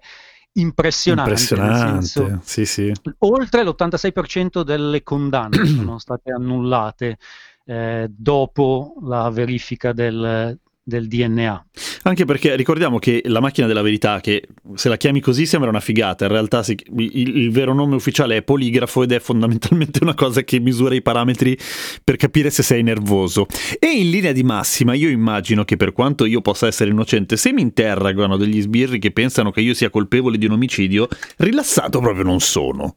impressionante. 0.52 1.30
Impressionante, 1.30 2.02
senso- 2.02 2.40
sì, 2.42 2.64
sì. 2.66 2.92
oltre 3.19 3.62
l'86% 3.64 4.62
delle 4.62 5.02
condanne 5.02 5.64
sono 5.66 5.99
state 5.99 6.33
annullate 6.33 7.19
eh, 7.64 8.07
dopo 8.11 8.95
la 9.02 9.30
verifica 9.30 9.92
del, 9.92 10.59
del 10.90 11.09
DNA. 11.09 11.66
Anche 12.02 12.25
perché 12.25 12.56
ricordiamo 12.56 12.99
che 12.99 13.23
la 13.25 13.40
macchina 13.40 13.66
della 13.66 13.80
verità, 13.80 14.20
che 14.20 14.49
se 14.75 14.88
la 14.88 14.97
chiami 14.97 15.20
così 15.20 15.47
sembra 15.47 15.70
una 15.70 15.80
figata, 15.80 16.26
in 16.26 16.32
realtà 16.32 16.62
si- 16.62 16.76
il, 16.97 17.37
il 17.37 17.50
vero 17.50 17.73
nome 17.73 17.94
ufficiale 17.94 18.37
è 18.37 18.42
poligrafo 18.42 19.04
ed 19.04 19.12
è 19.12 19.20
fondamentalmente 19.20 20.00
una 20.02 20.14
cosa 20.14 20.42
che 20.42 20.59
misura 20.61 20.94
i 20.94 21.02
parametri 21.02 21.56
per 22.04 22.16
capire 22.16 22.50
se 22.50 22.62
sei 22.62 22.82
nervoso. 22.82 23.47
E 23.78 23.87
in 23.87 24.11
linea 24.11 24.32
di 24.32 24.42
massima 24.42 24.94
io 24.94 25.09
immagino 25.09 25.64
che 25.64 25.76
per 25.76 25.92
quanto 25.92 26.26
io 26.26 26.40
possa 26.40 26.66
essere 26.66 26.90
innocente, 26.90 27.37
se 27.37 27.52
mi 27.52 27.62
interrogano 27.62 28.37
degli 28.37 28.61
sbirri 28.61 28.99
che 28.99 29.12
pensano 29.12 29.50
che 29.50 29.61
io 29.61 29.73
sia 29.73 29.88
colpevole 29.88 30.37
di 30.37 30.47
un 30.47 30.52
omicidio, 30.52 31.09
rilassato 31.38 32.00
proprio 32.00 32.25
non 32.25 32.40
sono. 32.40 32.97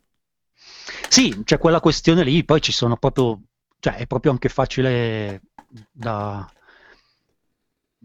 Sì, 1.07 1.43
c'è 1.43 1.59
quella 1.59 1.79
questione 1.79 2.23
lì, 2.23 2.43
poi 2.43 2.59
ci 2.59 2.71
sono 2.71 2.97
proprio, 2.97 3.41
cioè 3.79 3.97
è 3.97 4.07
proprio 4.07 4.31
anche 4.31 4.49
facile 4.49 5.41
da, 5.91 6.47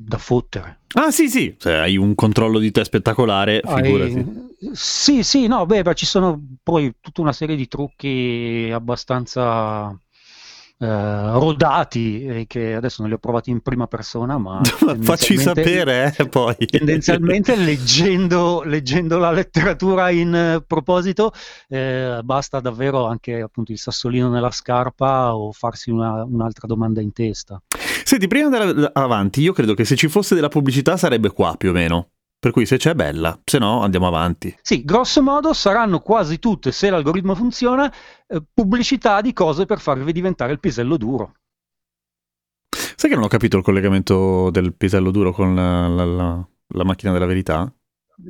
da 0.00 0.16
fottere. 0.18 0.78
Ah 0.94 1.10
sì 1.10 1.28
sì, 1.28 1.56
se 1.58 1.72
hai 1.74 1.96
un 1.96 2.14
controllo 2.14 2.60
di 2.60 2.70
te 2.70 2.84
spettacolare, 2.84 3.60
figurati. 3.66 4.12
Hai- 4.14 4.46
Sì, 4.72 5.22
sì, 5.22 5.46
no, 5.46 5.66
beh, 5.66 5.82
ma 5.84 5.92
ci 5.92 6.06
sono 6.06 6.40
poi 6.62 6.94
tutta 7.00 7.20
una 7.20 7.32
serie 7.32 7.56
di 7.56 7.66
trucchi 7.68 8.70
abbastanza 8.72 9.96
eh, 10.80 10.86
rodati 10.86 12.24
eh, 12.24 12.46
che 12.46 12.74
adesso 12.74 13.00
non 13.00 13.10
li 13.10 13.16
ho 13.16 13.18
provati 13.18 13.50
in 13.50 13.60
prima 13.60 13.86
persona, 13.86 14.38
ma 14.38 14.60
Facci 15.00 15.36
sapere, 15.36 16.14
eh, 16.16 16.28
poi. 16.28 16.54
Tendenzialmente 16.54 17.54
leggendo, 17.58 18.62
leggendo 18.64 19.18
la 19.18 19.32
letteratura 19.32 20.10
in 20.10 20.34
eh, 20.34 20.62
proposito, 20.64 21.32
eh, 21.68 22.20
basta 22.22 22.60
davvero 22.60 23.06
anche 23.06 23.40
appunto 23.40 23.72
il 23.72 23.78
sassolino 23.78 24.28
nella 24.28 24.52
scarpa 24.52 25.34
o 25.34 25.50
farsi 25.52 25.90
una- 25.90 26.22
un'altra 26.22 26.66
domanda 26.66 27.00
in 27.00 27.12
testa. 27.12 27.60
Senti, 28.04 28.28
prima 28.28 28.48
di 28.48 28.56
andare 28.56 28.90
avanti, 28.94 29.42
io 29.42 29.52
credo 29.52 29.74
che 29.74 29.84
se 29.84 29.96
ci 29.96 30.08
fosse 30.08 30.34
della 30.34 30.48
pubblicità 30.48 30.96
sarebbe 30.96 31.30
qua 31.30 31.54
più 31.58 31.70
o 31.70 31.72
meno. 31.72 32.08
Per 32.40 32.52
cui 32.52 32.66
se 32.66 32.76
c'è 32.76 32.94
bella, 32.94 33.36
se 33.44 33.58
no 33.58 33.82
andiamo 33.82 34.06
avanti. 34.06 34.56
Sì, 34.62 34.84
grosso 34.84 35.22
modo 35.22 35.52
saranno 35.52 35.98
quasi 35.98 36.38
tutte, 36.38 36.70
se 36.70 36.88
l'algoritmo 36.88 37.34
funziona, 37.34 37.92
eh, 38.28 38.40
pubblicità 38.54 39.20
di 39.20 39.32
cose 39.32 39.66
per 39.66 39.80
farvi 39.80 40.12
diventare 40.12 40.52
il 40.52 40.60
pisello 40.60 40.96
duro. 40.96 41.34
Sai 42.94 43.10
che 43.10 43.16
non 43.16 43.24
ho 43.24 43.28
capito 43.28 43.56
il 43.56 43.64
collegamento 43.64 44.50
del 44.50 44.72
pisello 44.74 45.10
duro 45.10 45.32
con 45.32 45.54
la, 45.54 45.88
la- 45.88 46.04
la- 46.04 46.48
la 46.74 46.84
macchina 46.84 47.12
della 47.12 47.26
verità? 47.26 47.72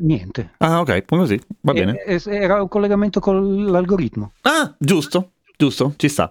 Niente. 0.01 0.55
Ah, 0.59 0.81
ok, 0.81 1.05
così, 1.05 1.39
va 1.63 1.73
bene. 1.73 2.03
Eh, 2.03 2.15
eh, 2.15 2.37
Era 2.37 2.63
un 2.63 2.69
collegamento 2.69 3.21
con 3.21 3.65
l'algoritmo. 3.67 4.33
Ah, 4.43 4.75
giusto, 4.79 5.33
giusto, 5.57 5.95
ci 5.97 6.09
sta. 6.09 6.31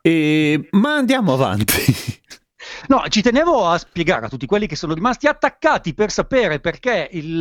E- 0.00 0.68
ma 0.72 0.94
andiamo 0.96 1.34
avanti. 1.34 1.74
No, 2.86 3.02
ci 3.08 3.22
tenevo 3.22 3.66
a 3.66 3.76
spiegare 3.76 4.26
a 4.26 4.28
tutti 4.28 4.46
quelli 4.46 4.66
che 4.66 4.76
sono 4.76 4.94
rimasti 4.94 5.26
attaccati 5.26 5.94
per 5.94 6.10
sapere 6.10 6.60
perché 6.60 7.08
il, 7.12 7.40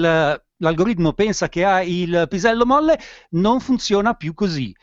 l'algoritmo 0.57 1.13
pensa 1.13 1.47
che 1.49 1.63
ha 1.63 1.81
il 1.81 2.25
pisello 2.29 2.65
molle, 2.65 2.99
non 3.31 3.59
funziona 3.59 4.13
più 4.15 4.33
così. 4.33 4.75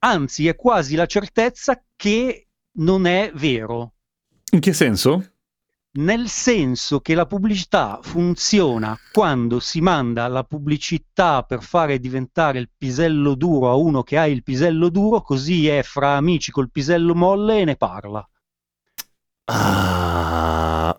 Anzi, 0.00 0.48
è 0.48 0.56
quasi 0.56 0.96
la 0.96 1.06
certezza 1.06 1.82
che 1.94 2.48
non 2.78 3.06
è 3.06 3.30
vero. 3.34 3.94
In 4.52 4.60
che 4.60 4.72
senso? 4.72 5.32
Nel 5.92 6.28
senso 6.28 7.00
che 7.00 7.14
la 7.14 7.26
pubblicità 7.26 7.98
funziona 8.00 8.96
quando 9.12 9.58
si 9.58 9.80
manda 9.80 10.28
la 10.28 10.44
pubblicità 10.44 11.42
per 11.42 11.62
fare 11.62 11.98
diventare 11.98 12.60
il 12.60 12.70
pisello 12.76 13.34
duro 13.34 13.70
a 13.70 13.74
uno 13.74 14.04
che 14.04 14.16
ha 14.16 14.26
il 14.26 14.44
pisello 14.44 14.88
duro, 14.88 15.20
così 15.20 15.66
è 15.66 15.82
fra 15.82 16.14
amici 16.14 16.52
col 16.52 16.70
pisello 16.70 17.14
molle 17.14 17.60
e 17.60 17.64
ne 17.64 17.76
parla. 17.76 18.26
Ah, 19.52 20.96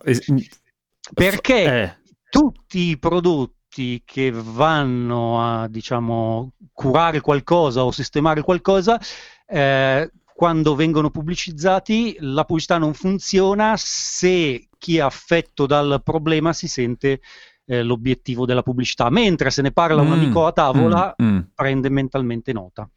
Perché 1.13 1.63
eh, 1.63 1.97
tutti 2.29 2.89
i 2.89 2.99
prodotti 2.99 4.01
che 4.03 4.31
vanno 4.31 5.41
a, 5.41 5.67
diciamo, 5.67 6.51
curare 6.73 7.21
qualcosa 7.21 7.85
o 7.85 7.91
sistemare 7.91 8.41
qualcosa, 8.41 8.99
eh, 9.47 10.11
quando 10.35 10.75
vengono 10.75 11.09
pubblicizzati, 11.09 12.17
la 12.19 12.43
pubblicità 12.43 12.77
non 12.77 12.93
funziona 12.93 13.75
se 13.77 14.67
chi 14.77 14.97
è 14.97 15.01
affetto 15.01 15.65
dal 15.65 16.01
problema 16.03 16.51
si 16.51 16.67
sente 16.67 17.21
eh, 17.71 17.83
l'obiettivo 17.83 18.45
della 18.45 18.63
pubblicità, 18.63 19.09
mentre 19.09 19.49
se 19.49 19.61
ne 19.61 19.71
parla 19.71 20.01
un 20.01 20.09
Mm, 20.09 20.11
amico 20.11 20.45
a 20.45 20.51
tavola, 20.51 21.15
mm, 21.21 21.25
mm. 21.25 21.39
prende 21.55 21.89
mentalmente 21.89 22.51
nota. 22.51 22.89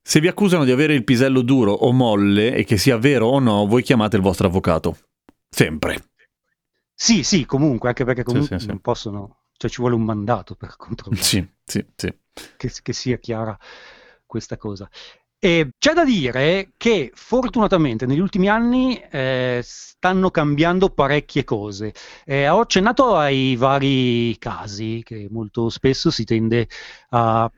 Se 0.00 0.18
vi 0.18 0.28
accusano 0.28 0.64
di 0.64 0.70
avere 0.70 0.94
il 0.94 1.04
pisello 1.04 1.42
duro 1.42 1.72
o 1.72 1.92
molle 1.92 2.54
e 2.54 2.64
che 2.64 2.78
sia 2.78 2.96
vero 2.96 3.26
o 3.26 3.38
no, 3.38 3.66
voi 3.66 3.82
chiamate 3.82 4.16
il 4.16 4.22
vostro 4.22 4.46
avvocato. 4.46 4.96
Sempre. 5.50 6.12
Sì, 6.94 7.22
sì, 7.22 7.44
comunque, 7.44 7.88
anche 7.88 8.04
perché 8.04 8.22
comunque 8.22 8.56
sì, 8.56 8.62
sì. 8.64 8.68
non 8.70 8.80
possono, 8.80 9.40
cioè 9.58 9.68
ci 9.68 9.80
vuole 9.80 9.94
un 9.94 10.04
mandato 10.04 10.54
per 10.54 10.74
controllare. 10.76 11.22
Sì, 11.22 11.46
sì, 11.62 11.84
sì. 11.94 12.14
che, 12.56 12.72
che 12.82 12.92
sia 12.94 13.18
chiara 13.18 13.58
questa 14.24 14.56
cosa. 14.56 14.88
E 15.44 15.72
c'è 15.76 15.92
da 15.92 16.06
dire 16.06 16.70
che 16.78 17.12
fortunatamente 17.12 18.06
negli 18.06 18.18
ultimi 18.18 18.48
anni 18.48 18.98
eh, 19.10 19.60
stanno 19.62 20.30
cambiando 20.30 20.88
parecchie 20.88 21.44
cose. 21.44 21.92
Eh, 22.24 22.48
ho 22.48 22.60
accennato 22.60 23.14
ai 23.14 23.54
vari 23.54 24.38
casi 24.38 25.02
che 25.04 25.28
molto 25.30 25.68
spesso 25.68 26.10
si 26.10 26.24
tende 26.24 26.66
a, 27.10 27.42
a 27.42 27.52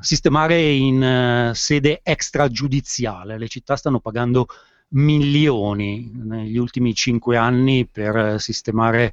sistemare 0.00 0.62
in 0.62 1.02
eh, 1.02 1.52
sede 1.54 2.00
extragiudiziale. 2.02 3.36
Le 3.36 3.48
città 3.48 3.76
stanno 3.76 4.00
pagando 4.00 4.46
milioni 4.94 6.10
negli 6.14 6.56
ultimi 6.56 6.94
cinque 6.94 7.36
anni 7.36 7.86
per 7.86 8.16
eh, 8.16 8.38
sistemare, 8.38 9.12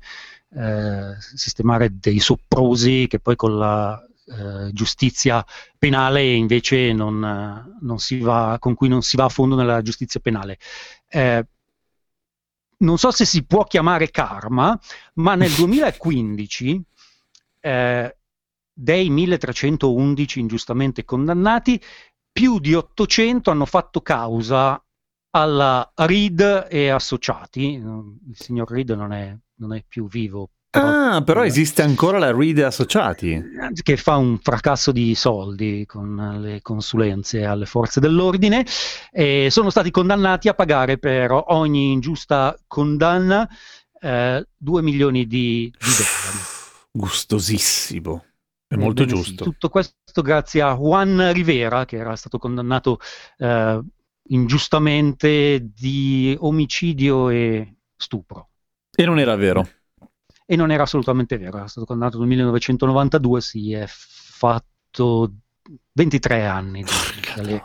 eh, 0.55 1.15
sistemare 1.19 1.89
dei 1.99 2.19
soprusi 2.19 3.07
che 3.09 3.19
poi 3.19 3.35
con 3.35 3.57
la 3.57 4.01
eh, 4.31 4.71
giustizia 4.71 5.45
penale 5.77 6.23
invece 6.23 6.93
non, 6.93 7.23
eh, 7.23 7.77
non 7.81 7.99
si 7.99 8.19
va, 8.19 8.57
con 8.59 8.73
cui 8.75 8.87
non 8.87 9.01
si 9.01 9.17
va 9.17 9.25
a 9.25 9.29
fondo 9.29 9.55
nella 9.55 9.81
giustizia 9.81 10.19
penale. 10.19 10.57
Eh, 11.07 11.45
non 12.77 12.97
so 12.97 13.11
se 13.11 13.25
si 13.25 13.43
può 13.43 13.63
chiamare 13.65 14.09
karma, 14.09 14.79
ma 15.15 15.35
nel 15.35 15.51
2015 15.55 16.83
eh, 17.59 18.17
dei 18.73 19.09
1311 19.09 20.39
ingiustamente 20.39 21.03
condannati, 21.03 21.81
più 22.31 22.59
di 22.59 22.73
800 22.73 23.51
hanno 23.51 23.65
fatto 23.65 24.01
causa 24.01 24.81
alla 25.31 25.91
Reed 25.95 26.67
e 26.69 26.89
associati. 26.89 27.73
Il 27.73 28.35
signor 28.35 28.69
Reed 28.69 28.91
non 28.91 29.11
è, 29.11 29.37
non 29.55 29.73
è 29.73 29.83
più 29.87 30.07
vivo 30.07 30.51
Ah, 30.73 31.21
però 31.25 31.43
esiste 31.43 31.81
ancora 31.81 32.17
la 32.17 32.31
Ride 32.31 32.63
Associati. 32.63 33.43
che 33.83 33.97
fa 33.97 34.15
un 34.15 34.39
fracasso 34.39 34.93
di 34.93 35.13
soldi 35.15 35.85
con 35.85 36.37
le 36.39 36.61
consulenze 36.61 37.43
alle 37.43 37.65
forze 37.65 37.99
dell'ordine 37.99 38.65
e 39.11 39.49
sono 39.51 39.69
stati 39.69 39.91
condannati 39.91 40.47
a 40.47 40.53
pagare 40.53 40.97
per 40.97 41.31
ogni 41.31 41.91
ingiusta 41.91 42.57
condanna 42.67 43.49
eh, 43.99 44.47
2 44.55 44.81
milioni 44.81 45.27
di, 45.27 45.69
di 45.77 45.89
dollari. 45.97 46.39
Gustosissimo. 46.91 48.25
È 48.65 48.75
molto 48.77 49.03
Ebbene 49.03 49.17
sì, 49.17 49.27
giusto. 49.27 49.43
tutto 49.43 49.67
questo 49.67 50.21
grazie 50.21 50.61
a 50.61 50.73
Juan 50.73 51.33
Rivera, 51.33 51.83
che 51.83 51.97
era 51.97 52.15
stato 52.15 52.37
condannato 52.37 52.99
eh, 53.37 53.81
ingiustamente 54.29 55.69
di 55.73 56.33
omicidio 56.39 57.27
e 57.27 57.75
stupro. 57.97 58.51
E 58.95 59.05
non 59.05 59.19
era 59.19 59.35
vero. 59.35 59.67
E 60.51 60.57
non 60.57 60.69
era 60.69 60.83
assolutamente 60.83 61.37
vero, 61.37 61.59
era 61.59 61.67
stato 61.67 61.85
condannato 61.85 62.17
nel 62.19 62.27
1992, 62.27 63.39
si 63.39 63.71
è 63.71 63.85
fatto 63.87 65.31
23 65.93 66.45
anni 66.45 66.83
di. 66.83 67.61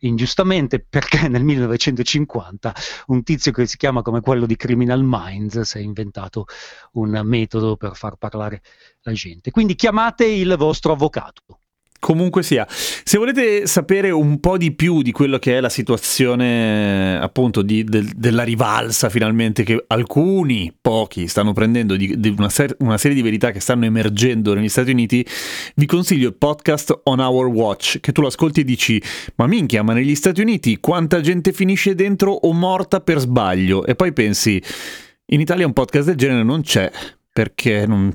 Ingiustamente 0.00 0.84
perché 0.86 1.26
nel 1.26 1.42
1950 1.42 2.74
un 3.06 3.22
tizio 3.22 3.50
che 3.50 3.64
si 3.64 3.78
chiama 3.78 4.02
come 4.02 4.20
quello 4.20 4.44
di 4.44 4.56
Criminal 4.56 5.00
Minds 5.02 5.58
si 5.62 5.78
è 5.78 5.80
inventato 5.80 6.44
un 6.92 7.18
metodo 7.24 7.76
per 7.76 7.96
far 7.96 8.16
parlare 8.16 8.60
la 9.00 9.12
gente. 9.12 9.50
Quindi 9.50 9.74
chiamate 9.74 10.26
il 10.26 10.54
vostro 10.58 10.92
avvocato. 10.92 11.60
Comunque 11.98 12.42
sia, 12.42 12.66
se 12.68 13.18
volete 13.18 13.66
sapere 13.66 14.10
un 14.10 14.38
po' 14.38 14.56
di 14.56 14.72
più 14.72 15.02
di 15.02 15.12
quello 15.12 15.38
che 15.38 15.56
è 15.56 15.60
la 15.60 15.68
situazione 15.68 17.18
appunto 17.20 17.62
di- 17.62 17.84
del- 17.84 18.10
della 18.14 18.42
rivalsa 18.42 19.08
finalmente 19.08 19.62
che 19.64 19.82
alcuni, 19.88 20.72
pochi, 20.80 21.26
stanno 21.26 21.52
prendendo 21.52 21.96
di, 21.96 22.18
di 22.18 22.34
una, 22.36 22.48
ser- 22.48 22.76
una 22.80 22.98
serie 22.98 23.16
di 23.16 23.22
verità 23.22 23.50
che 23.50 23.60
stanno 23.60 23.84
emergendo 23.86 24.54
negli 24.54 24.68
Stati 24.68 24.90
Uniti, 24.90 25.24
vi 25.76 25.86
consiglio 25.86 26.28
il 26.28 26.34
podcast 26.34 27.00
On 27.04 27.18
Our 27.18 27.46
Watch, 27.46 28.00
che 28.00 28.12
tu 28.12 28.20
lo 28.20 28.28
ascolti 28.28 28.60
e 28.60 28.64
dici, 28.64 29.02
ma 29.36 29.46
minchia, 29.46 29.82
ma 29.82 29.92
negli 29.92 30.14
Stati 30.14 30.40
Uniti 30.40 30.78
quanta 30.78 31.20
gente 31.20 31.52
finisce 31.52 31.94
dentro 31.94 32.30
o 32.32 32.52
morta 32.52 33.00
per 33.00 33.18
sbaglio? 33.18 33.84
E 33.86 33.94
poi 33.94 34.12
pensi, 34.12 34.62
in 35.26 35.40
Italia 35.40 35.66
un 35.66 35.72
podcast 35.72 36.06
del 36.06 36.16
genere 36.16 36.42
non 36.42 36.62
c'è, 36.62 36.90
perché 37.32 37.86
non, 37.86 38.14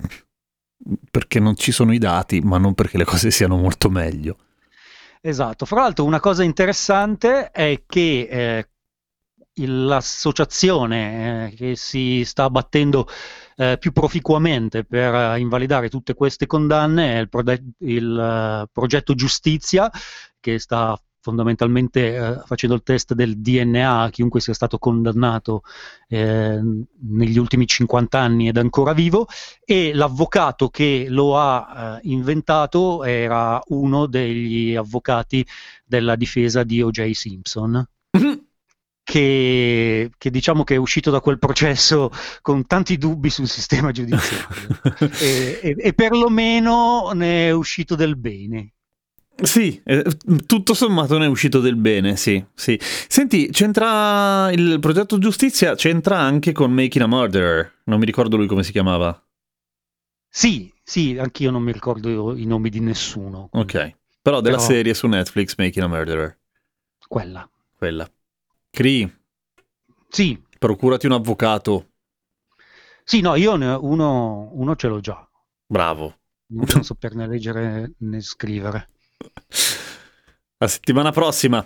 perché 1.10 1.40
non 1.40 1.56
ci 1.56 1.72
sono 1.72 1.94
i 1.94 1.98
dati, 1.98 2.40
ma 2.42 2.58
non 2.58 2.74
perché 2.74 2.98
le 2.98 3.06
cose 3.06 3.32
siano 3.32 3.58
molto 3.58 3.90
meglio. 3.90 4.38
Esatto, 5.22 5.66
fra 5.66 5.82
l'altro 5.82 6.04
una 6.04 6.20
cosa 6.20 6.44
interessante 6.44 7.52
è 7.52 7.84
che 7.86 8.28
eh, 8.30 8.70
l'associazione 9.66 11.52
eh, 11.52 11.56
che 11.56 11.76
si 11.76 12.24
sta 12.26 12.50
battendo 12.50 13.08
eh, 13.56 13.78
più 13.80 13.92
proficuamente 13.92 14.84
per 14.84 15.14
eh, 15.14 15.40
invalidare 15.40 15.90
tutte 15.90 16.16
queste 16.16 16.48
condanne 16.48 17.18
è 17.18 17.20
il, 17.20 17.30
prode- 17.30 17.74
il, 17.80 18.18
eh, 18.18 18.70
progetto 18.72 19.14
Giustizia 19.14 19.92
che 20.40 20.58
sta 20.58 21.00
fondamentalmente 21.22 22.16
eh, 22.16 22.42
facendo 22.46 22.76
il 22.76 22.84
test 22.84 23.14
del 23.14 23.38
DNA 23.38 24.02
a 24.02 24.10
chiunque 24.10 24.42
sia 24.42 24.54
stato 24.54 24.80
condannato 24.80 25.62
eh, 26.08 26.60
negli 27.00 27.38
ultimi 27.38 27.68
50 27.68 28.20
anni 28.20 28.48
ed 28.48 28.58
ancora 28.58 28.94
vivo 28.94 29.28
e 29.64 29.94
l'avvocato 29.94 30.70
che 30.70 31.06
lo 31.10 31.38
ha 31.38 32.00
eh, 32.04 32.10
inventato 32.10 33.04
era 33.04 33.62
uno 33.68 34.08
degli 34.08 34.76
avvocati 34.76 35.46
della 35.86 36.16
difesa 36.16 36.64
di 36.64 36.82
O.J. 36.82 37.12
Simpson, 37.12 37.86
che, 39.04 40.12
che 40.18 40.30
diciamo 40.32 40.64
che 40.64 40.76
è 40.76 40.78
uscito 40.78 41.12
da 41.12 41.20
quel 41.20 41.38
processo 41.38 42.10
con 42.42 42.66
tanti 42.66 42.98
dubbi 42.98 43.30
sul 43.30 43.48
sistema 43.48 43.92
giudiziario 43.92 44.80
e, 45.20 45.60
e- 45.62 45.76
e 45.78 45.94
perlomeno 45.94 47.12
ne 47.14 47.48
è 47.48 47.52
uscito 47.52 47.96
del 47.96 48.18
bene. 48.18 48.74
Sì, 49.42 49.82
eh, 49.84 50.04
tutto 50.46 50.74
sommato 50.74 51.18
ne 51.18 51.26
è 51.26 51.28
uscito 51.28 51.60
del 51.60 51.76
bene, 51.76 52.16
sì, 52.16 52.44
sì. 52.54 52.78
Senti, 52.82 53.50
c'entra 53.50 54.52
il 54.52 54.80
progetto 54.80 55.18
giustizia, 55.18 55.74
c'entra 55.76 56.20
anche 56.20 56.52
con 56.52 56.72
Making 56.72 57.04
a 57.04 57.08
Murderer, 57.08 57.82
non 57.86 58.00
mi 58.00 58.06
ricordo 58.06 58.38
lui 58.38 58.48
come 58.48 58.64
si 58.64 58.72
chiamava. 58.72 59.20
Sì, 60.30 60.72
sì, 60.84 61.18
anch'io 61.18 61.50
non 61.52 61.64
mi 61.64 61.72
ricordo 61.72 62.36
i 62.36 62.46
nomi 62.46 62.70
di 62.70 62.80
nessuno. 62.80 63.50
Ok, 63.54 63.96
però 64.22 64.42
della 64.42 64.58
Però- 64.58 64.68
serie 64.70 64.94
su 64.94 65.08
Netflix 65.08 65.56
Making 65.58 65.86
a 65.86 65.88
Murderer, 65.88 66.40
Quella. 67.08 67.50
quella. 67.78 68.10
Cree, 68.70 69.22
Sì, 70.08 70.40
procurati 70.60 71.06
un 71.08 71.14
avvocato, 71.14 71.88
sì, 73.04 73.20
no, 73.22 73.36
io 73.36 73.56
ne- 73.56 73.74
uno, 73.74 74.50
uno 74.54 74.76
ce 74.76 74.88
l'ho 74.88 75.00
già. 75.00 75.28
bravo. 75.66 76.16
Non 76.52 76.66
devo 76.66 76.84
saperne 76.84 77.28
leggere 77.28 77.94
né 78.00 78.20
scrivere. 78.22 78.90
La 80.58 80.68
settimana 80.68 81.12
prossima, 81.12 81.66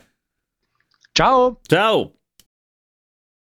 Ciao! 1.12 1.62
ciao! 1.66 2.14